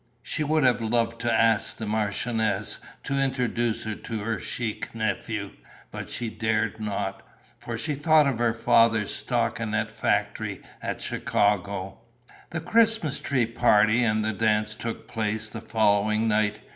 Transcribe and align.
She 0.23 0.43
would 0.43 0.63
have 0.63 0.81
loved 0.81 1.21
to 1.21 1.31
ask 1.31 1.77
the 1.77 1.85
marchioness 1.85 2.79
to 3.03 3.21
introduce 3.21 3.83
her 3.83 3.93
to 3.93 4.19
her 4.21 4.39
chic 4.39 4.95
nephew, 4.95 5.51
but 5.91 6.09
she 6.09 6.27
dared 6.27 6.79
not, 6.79 7.21
for 7.59 7.77
she 7.77 7.93
thought 7.93 8.25
of 8.25 8.39
her 8.39 8.55
father's 8.55 9.13
stockinet 9.13 9.91
factory 9.91 10.63
at 10.81 11.01
Chicago. 11.01 11.99
The 12.49 12.61
Christmas 12.61 13.19
tree 13.19 13.45
party 13.45 14.03
and 14.03 14.25
the 14.25 14.33
dance 14.33 14.73
took 14.73 15.07
place 15.07 15.47
the 15.47 15.61
following 15.61 16.27
night. 16.27 16.61